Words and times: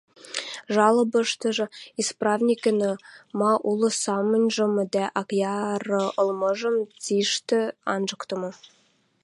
Жалобыштыжы 0.75 1.65
исправникӹн 2.01 2.79
ма 3.39 3.53
улы 3.69 3.89
самыньжым, 4.03 4.71
ма 4.77 5.05
акъяры 5.19 6.03
ылмыжым 6.21 6.75
цишти 7.03 7.59
анжыктымы. 7.93 8.49